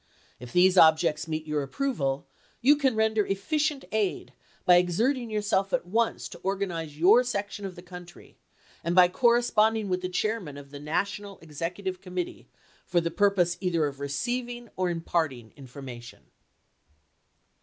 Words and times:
If 0.39 0.51
these 0.51 0.79
objects 0.79 1.27
meet 1.27 1.45
your 1.45 1.61
approval, 1.61 2.25
you 2.59 2.75
can 2.75 2.95
render 2.95 3.23
eflficient 3.23 3.83
aid 3.91 4.33
by 4.65 4.77
exerting 4.77 5.29
yourself 5.29 5.73
at 5.73 5.85
once 5.85 6.27
to 6.29 6.39
organize 6.39 6.97
your 6.97 7.23
section 7.23 7.65
of 7.67 7.75
the 7.75 7.83
country, 7.83 8.35
and 8.83 8.95
by 8.95 9.07
corre 9.09 9.41
sponding 9.43 9.89
with 9.89 10.01
the 10.01 10.09
chairman 10.09 10.57
of 10.57 10.71
the 10.71 10.79
National 10.79 11.37
Executive 11.43 11.97
by""rlKinai 11.99 12.03
Committee 12.03 12.47
for 12.83 12.99
the 12.99 13.11
purpose 13.11 13.59
either 13.61 13.85
of 13.85 13.99
receiving 13.99 14.69
or 14.75 14.89
im 14.89 15.01
circuiar. 15.01 15.05
parting 15.05 15.53
information. 15.55 16.21